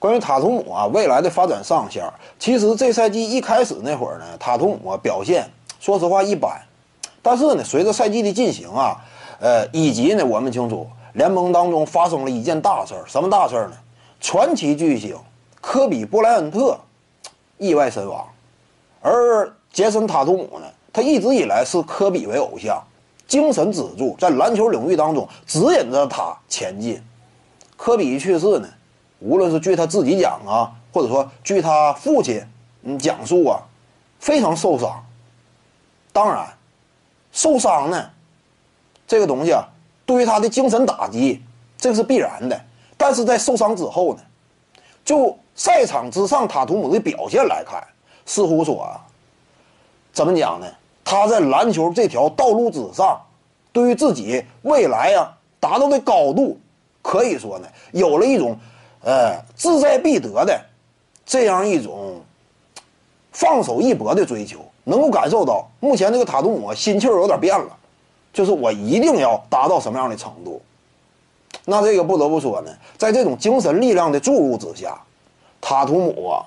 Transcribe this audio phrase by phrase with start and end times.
[0.00, 2.02] 关于塔图姆啊未来的发展上限，
[2.38, 5.46] 其实这赛季一开始那会儿呢，塔图姆啊表现
[5.78, 6.58] 说实话一般。
[7.20, 8.96] 但是呢，随着赛季的进行啊，
[9.40, 13.74] 呃，以及呢，我们清楚联盟当中发生了一件大事儿，什么大事儿呢？
[14.22, 15.14] 传奇巨星
[15.60, 16.78] 科比布莱恩特
[17.58, 18.26] 意外身亡，
[19.02, 22.82] 而杰森塔图姆呢，他一直以来是科比为偶像，
[23.28, 26.98] 精神支柱，在篮球领域当中指引着他前进。
[27.76, 28.68] 科比一去世呢？
[29.20, 32.42] 无论是据他自己讲啊，或者说据他父亲
[32.82, 33.60] 嗯讲述啊，
[34.18, 35.04] 非常受伤。
[36.10, 36.48] 当然，
[37.30, 38.10] 受伤呢，
[39.06, 39.62] 这个东西啊，
[40.06, 41.42] 对于他的精神打击，
[41.76, 42.58] 这个是必然的。
[42.96, 44.20] 但是在受伤之后呢，
[45.04, 47.86] 就赛场之上塔图姆的表现来看，
[48.24, 49.04] 似乎说啊，
[50.12, 50.66] 怎么讲呢？
[51.04, 53.20] 他在篮球这条道路之上，
[53.70, 56.58] 对于自己未来啊达到的高度，
[57.02, 58.58] 可以说呢，有了一种。
[59.02, 60.60] 呃，志在必得的
[61.24, 62.20] 这样一种
[63.32, 67.76] 放手一搏的追求，能够感受到目前这个塔图姆心气儿有点变了，
[68.32, 70.60] 就是我一定要达到什么样的程度。
[71.64, 75.00] 那这个不得不说呢，在这种精神力量的注入之下，
[75.60, 76.44] 塔图姆啊，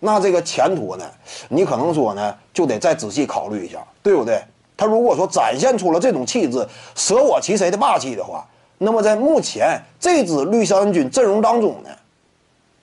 [0.00, 1.04] 那这个前途呢，
[1.48, 4.42] 你可能说呢，就得再仔细考虑一下，对不对？
[4.76, 6.66] 他如果说展现出了这种气质，
[6.96, 8.44] 舍我其谁的霸气的话。
[8.78, 11.90] 那么在目前这支绿衫军阵容当中呢，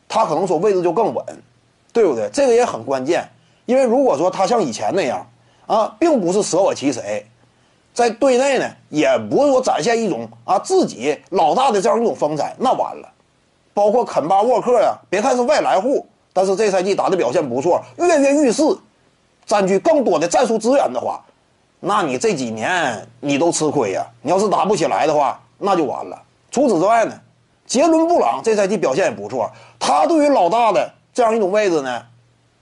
[0.07, 1.25] 他可能说位置就更稳，
[1.91, 2.29] 对不对？
[2.31, 3.27] 这个也很关键，
[3.65, 5.25] 因为如果说他像以前那样
[5.67, 7.25] 啊，并不是舍我其谁，
[7.93, 13.09] 在队内呢，也不是说展现一种啊自己老大的这样一种风采，那完了。
[13.73, 18.63] 包括肯巴沃克呀，别看是外来户，但是这赛季打的表现不错，跃跃欲试，
[19.45, 21.23] 占据更多的战术资源的话，
[21.79, 24.05] 那你这几年你都吃亏呀。
[24.21, 25.39] 你要是打不起来的话。
[25.59, 26.19] 那就完了。
[26.49, 27.13] 除此之外呢，
[27.67, 29.51] 杰伦布朗这赛季表现也不错。
[29.77, 32.01] 他对于老大的这样一种位置呢，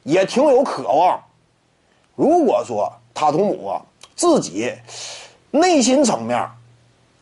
[0.03, 1.17] 也挺有渴望。
[2.15, 3.81] 如果说塔图姆啊
[4.15, 4.73] 自己
[5.51, 6.45] 内心层面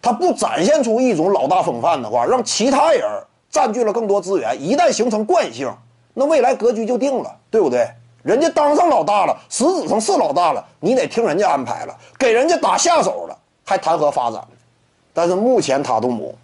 [0.02, 3.04] 他不展现出一种老大风范的话，让其他人
[3.50, 5.72] 占据了更多资源，一旦形成惯性，
[6.14, 7.88] 那未来格局就定了，对不对？
[8.24, 14.42] 人家当上老大了，实质上是老大了，你得听人家安排了，给人家打下手了，还谈何发展？
[15.16, 16.36] 但是目前塔图姆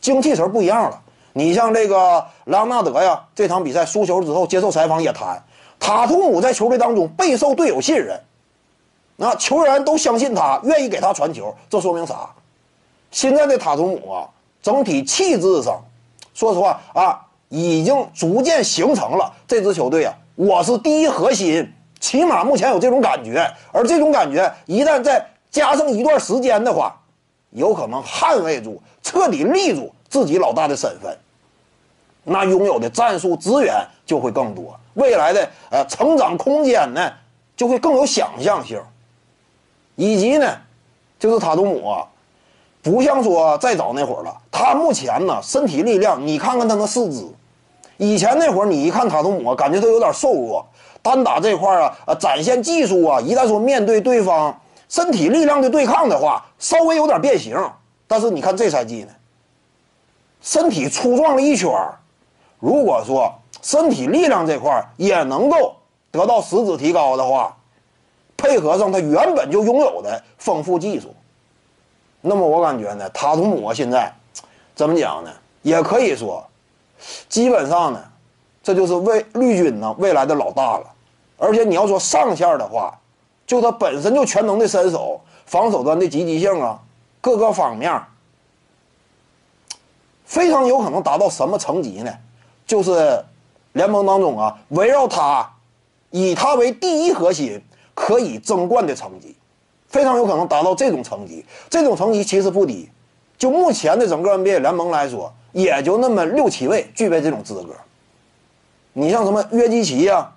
[0.00, 1.00] 精气神不一样了。
[1.32, 5.42] 你像这个莱昂纳德呀，这场比赛输球之后接受采访也谈，
[5.80, 8.20] 塔图姆在球队当中备受队友信任，
[9.16, 11.52] 那球员都相信他，愿意给他传球。
[11.68, 12.30] 这说明啥？
[13.10, 14.30] 现在的塔图姆啊，
[14.62, 15.82] 整体气质上，
[16.34, 23.44] 说实话啊，已经逐渐形成了这支球队啊，我是第一核心，起码目前有这种感觉。
[23.72, 26.96] 而这种感觉一旦再加上一段时间的话，
[27.54, 31.16] 有可能捍卫住、彻底立住自己老大的身份，
[32.24, 37.12] 那拥有的战术资源就会更多，未来的呃成长空间呢
[37.56, 38.82] 就会更有想象性。
[39.94, 40.52] 以及呢，
[41.16, 42.04] 就是塔图姆啊，
[42.82, 47.24] 不像说再早那会儿了，他目前呢身体力量，你看看他那四肢，
[47.98, 50.66] 以前那会儿你一看塔图姆，啊感觉他有点瘦弱，
[51.02, 54.60] 单打这块啊，呃展现技术啊，一旦说面对对方。
[54.94, 57.56] 身体力量的对抗的话，稍微有点变形，
[58.06, 59.08] 但是你看这赛季呢，
[60.40, 61.68] 身体粗壮了一圈
[62.60, 65.74] 如果说身体力量这块也能够
[66.12, 67.56] 得到实质提高的话，
[68.36, 71.12] 配合上他原本就拥有的丰富技术，
[72.20, 74.14] 那么我感觉呢，塔图姆现在
[74.76, 75.30] 怎么讲呢？
[75.62, 76.46] 也可以说，
[77.28, 78.00] 基本上呢，
[78.62, 80.86] 这就是为绿军呢未来的老大了。
[81.36, 82.96] 而且你要说上线的话。
[83.46, 86.80] 就他本身就全能的身手，防守端的积极性啊，
[87.20, 88.02] 各个方面
[90.24, 92.12] 非常有可能达到什么层级呢？
[92.66, 93.22] 就是
[93.72, 95.48] 联盟当中啊，围绕他，
[96.10, 97.62] 以他为第一核心
[97.94, 99.36] 可以争冠的层级，
[99.88, 101.44] 非常有可能达到这种层级。
[101.68, 102.88] 这种层级其实不低，
[103.36, 107.74] 就目前的整个 NBA 联盟来说，也就那么六七位具备这种资格。
[108.94, 110.33] 你像什么约基奇呀？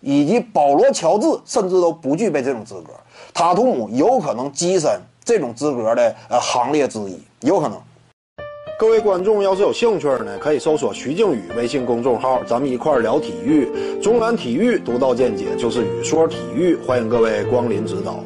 [0.00, 2.92] 以及保罗·乔治甚至都不具备这种资格，
[3.32, 7.78] 塔图姆有可能跻身这种资格的呃行列之一，有可能。
[8.78, 13.68] 各位观众要是有兴趣呢，可以搜索徐静宇微信公众号，咱们一块聊体育。
[14.02, 18.22] 中南体育独到见解就是语说体育，欢迎各位光临指导。